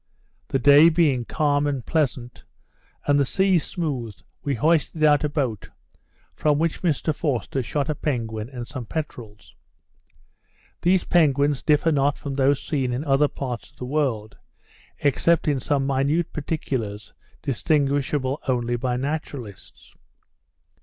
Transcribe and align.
The 0.47 0.57
day 0.57 0.89
being 0.89 1.25
calm 1.25 1.67
and 1.67 1.85
pleasant, 1.85 2.43
and 3.05 3.19
the 3.19 3.23
sea 3.23 3.59
smooth, 3.59 4.15
we 4.41 4.55
hoisted 4.55 5.03
out 5.03 5.23
a 5.23 5.29
boat, 5.29 5.69
from 6.33 6.57
which 6.57 6.81
Mr 6.81 7.13
Forster 7.13 7.61
shot 7.61 7.87
a 7.87 7.93
penguin 7.93 8.49
and 8.49 8.67
some 8.67 8.87
peterels. 8.87 9.53
These 10.81 11.03
penguins 11.03 11.61
differ 11.61 11.91
not 11.91 12.17
from 12.17 12.33
those 12.33 12.59
seen 12.59 12.91
in 12.93 13.03
other 13.05 13.27
parts 13.27 13.69
of 13.69 13.77
the 13.77 13.85
world, 13.85 14.37
except 15.01 15.47
in 15.47 15.59
some 15.59 15.85
minute 15.85 16.33
particulars 16.33 17.13
distinguishable 17.43 18.41
only 18.47 18.77
by 18.77 18.97
naturalists. 18.97 19.93